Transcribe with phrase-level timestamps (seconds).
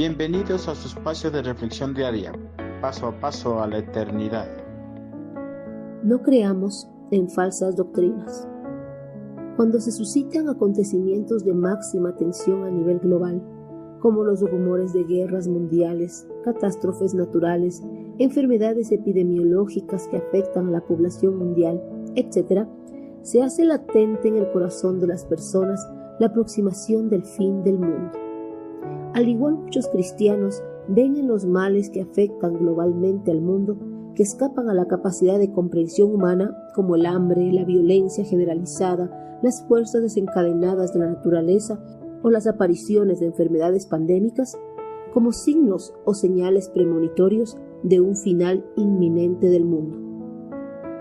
[0.00, 2.32] Bienvenidos a su espacio de reflexión diaria,
[2.80, 4.48] paso a paso a la eternidad.
[6.02, 8.48] No creamos en falsas doctrinas.
[9.56, 13.42] Cuando se suscitan acontecimientos de máxima tensión a nivel global,
[14.00, 17.82] como los rumores de guerras mundiales, catástrofes naturales,
[18.18, 21.78] enfermedades epidemiológicas que afectan a la población mundial,
[22.16, 22.66] etc.,
[23.20, 25.86] se hace latente en el corazón de las personas
[26.18, 28.29] la aproximación del fin del mundo.
[29.14, 33.76] Al igual muchos cristianos ven en los males que afectan globalmente al mundo
[34.14, 39.64] que escapan a la capacidad de comprensión humana como el hambre, la violencia generalizada, las
[39.66, 41.82] fuerzas desencadenadas de la naturaleza
[42.22, 44.58] o las apariciones de enfermedades pandémicas
[45.12, 49.96] como signos o señales premonitorios de un final inminente del mundo.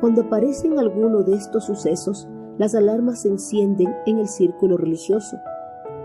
[0.00, 5.36] Cuando aparecen alguno de estos sucesos, las alarmas se encienden en el círculo religioso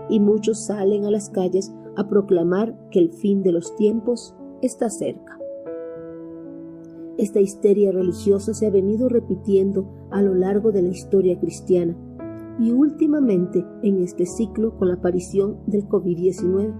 [0.08, 4.90] y muchos salen a las calles a proclamar que el fin de los tiempos está
[4.90, 5.38] cerca.
[7.18, 11.96] Esta histeria religiosa se ha venido repitiendo a lo largo de la historia cristiana
[12.58, 16.74] y últimamente en este ciclo con la aparición del COVID-19,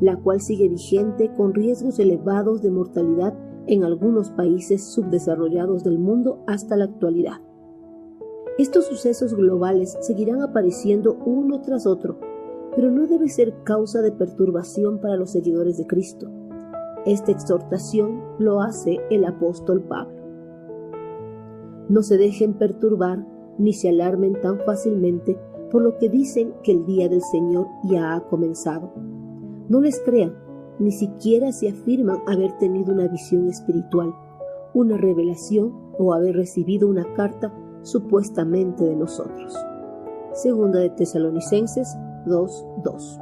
[0.00, 3.34] la cual sigue vigente con riesgos elevados de mortalidad
[3.66, 7.42] en algunos países subdesarrollados del mundo hasta la actualidad.
[8.58, 12.18] Estos sucesos globales seguirán apareciendo uno tras otro
[12.78, 16.30] pero no debe ser causa de perturbación para los seguidores de Cristo.
[17.06, 20.16] Esta exhortación lo hace el apóstol Pablo.
[21.88, 23.26] No se dejen perturbar
[23.58, 25.36] ni se alarmen tan fácilmente
[25.72, 28.92] por lo que dicen que el día del Señor ya ha comenzado.
[29.68, 30.36] No les crean,
[30.78, 34.14] ni siquiera si afirman haber tenido una visión espiritual,
[34.72, 39.52] una revelación o haber recibido una carta supuestamente de nosotros.
[40.32, 41.98] Segunda de Tesalonicenses
[42.28, 43.18] 2.2.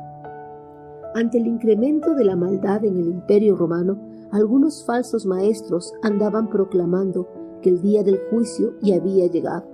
[1.14, 3.98] Ante el incremento de la maldad en el imperio romano,
[4.32, 7.26] algunos falsos maestros andaban proclamando
[7.62, 9.66] que el día del juicio ya había llegado.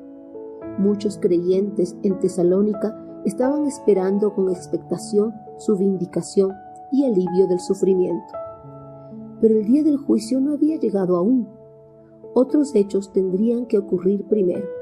[0.78, 6.52] Muchos creyentes en Tesalónica estaban esperando con expectación su vindicación
[6.92, 8.32] y alivio del sufrimiento.
[9.40, 11.48] Pero el día del juicio no había llegado aún.
[12.34, 14.81] Otros hechos tendrían que ocurrir primero.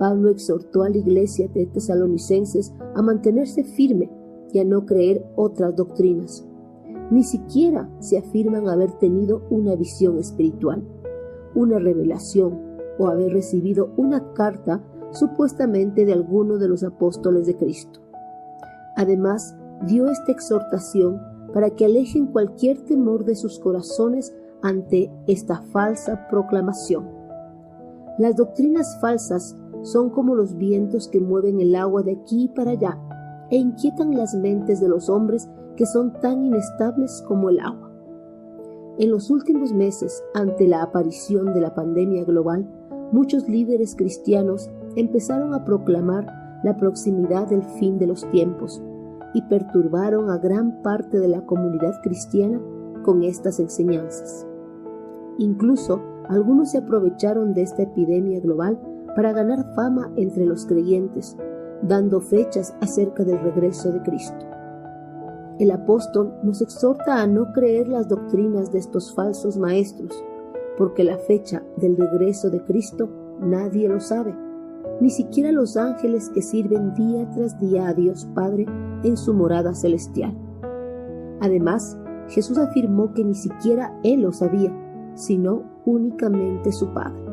[0.00, 4.10] Pablo exhortó a la iglesia de tesalonicenses a mantenerse firme
[4.50, 6.42] y a no creer otras doctrinas.
[7.10, 10.82] Ni siquiera se afirman haber tenido una visión espiritual,
[11.54, 12.58] una revelación
[12.98, 18.00] o haber recibido una carta supuestamente de alguno de los apóstoles de Cristo.
[18.96, 19.54] Además,
[19.86, 21.20] dio esta exhortación
[21.52, 27.06] para que alejen cualquier temor de sus corazones ante esta falsa proclamación.
[28.18, 32.98] Las doctrinas falsas son como los vientos que mueven el agua de aquí para allá
[33.50, 37.90] e inquietan las mentes de los hombres que son tan inestables como el agua.
[38.98, 42.68] En los últimos meses, ante la aparición de la pandemia global,
[43.12, 46.26] muchos líderes cristianos empezaron a proclamar
[46.62, 48.82] la proximidad del fin de los tiempos
[49.32, 52.60] y perturbaron a gran parte de la comunidad cristiana
[53.02, 54.46] con estas enseñanzas.
[55.38, 58.78] Incluso algunos se aprovecharon de esta epidemia global
[59.14, 61.36] para ganar fama entre los creyentes,
[61.82, 64.46] dando fechas acerca del regreso de Cristo.
[65.58, 70.24] El apóstol nos exhorta a no creer las doctrinas de estos falsos maestros,
[70.78, 73.10] porque la fecha del regreso de Cristo
[73.40, 74.34] nadie lo sabe,
[75.00, 78.66] ni siquiera los ángeles que sirven día tras día a Dios Padre
[79.02, 80.34] en su morada celestial.
[81.40, 81.98] Además,
[82.28, 84.72] Jesús afirmó que ni siquiera Él lo sabía,
[85.14, 87.29] sino únicamente su Padre.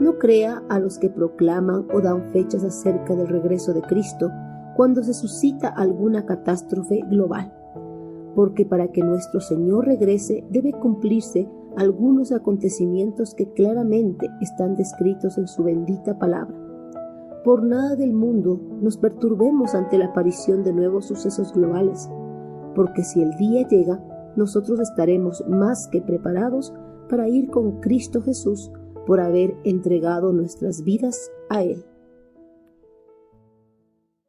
[0.00, 4.30] No crea a los que proclaman o dan fechas acerca del regreso de Cristo
[4.76, 7.52] cuando se suscita alguna catástrofe global,
[8.36, 15.48] porque para que nuestro Señor regrese debe cumplirse algunos acontecimientos que claramente están descritos en
[15.48, 16.56] su bendita palabra.
[17.44, 22.08] Por nada del mundo nos perturbemos ante la aparición de nuevos sucesos globales,
[22.76, 24.00] porque si el día llega,
[24.36, 26.72] nosotros estaremos más que preparados
[27.08, 28.70] para ir con Cristo Jesús
[29.08, 31.82] por haber entregado nuestras vidas a Él.